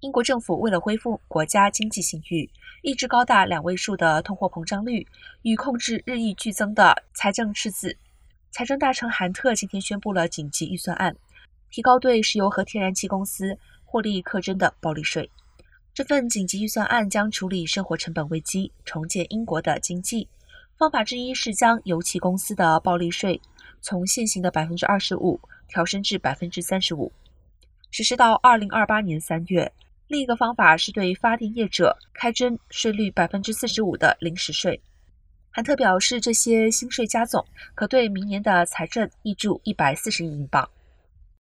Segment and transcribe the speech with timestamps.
[0.00, 2.48] 英国政府为了恢复国家经济信誉，
[2.82, 5.04] 抑制高达两位数的通货膨胀率
[5.42, 7.96] 与控制日益剧增的财政赤字，
[8.52, 11.16] 财政大臣韩特今天宣布了紧急预算案，
[11.68, 15.28] 提高对石油和天然气公司获利课征的暴利税。
[15.92, 20.28] 这份紧急预算案将处理生活成本危机，重建英国的经济。
[20.76, 23.40] 方法之一是将油气公司的暴利税
[23.80, 27.10] 从现行的百分之二十五调升至百分之三十五，
[27.90, 29.72] 实施到二零二八年三月。
[30.08, 34.80] 另一个方法是对发电业者开征税率百分之四十五的临时税。
[35.50, 37.44] 韩特表示，这些新税加总
[37.74, 40.68] 可对明年的财政挹注一百四十亿英镑。